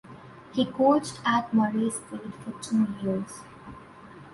He 0.51 0.65
coached 0.65 1.19
at 1.23 1.53
Murray 1.53 1.91
State 1.91 2.33
for 2.43 2.53
two 2.59 2.87
years. 3.03 3.41